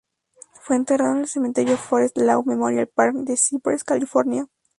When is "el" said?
1.19-1.27